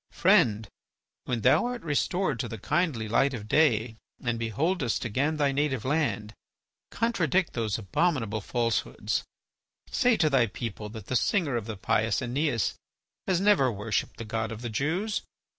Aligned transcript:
Friend, 0.09 0.67
when 1.25 1.41
thou 1.41 1.65
art 1.67 1.83
restored 1.83 2.39
to 2.39 2.47
the 2.47 2.57
kindly 2.57 3.07
light 3.07 3.35
of 3.35 3.47
day 3.47 3.97
and 4.19 4.39
beholdest 4.39 5.05
again 5.05 5.37
thy 5.37 5.51
native 5.51 5.85
land, 5.85 6.33
contradict 6.89 7.53
those 7.53 7.77
abominable 7.77 8.41
falsehoods. 8.41 9.23
Say 9.91 10.17
to 10.17 10.27
thy 10.27 10.47
people 10.47 10.89
that 10.89 11.05
the 11.05 11.15
singer 11.15 11.55
of 11.55 11.67
the 11.67 11.77
pious 11.77 12.19
Æneas 12.19 12.73
has 13.27 13.39
never 13.39 13.71
worshipped 13.71 14.17
the 14.17 14.25
god 14.25 14.51
of 14.51 14.63
the 14.63 14.71
Jews. 14.71 15.21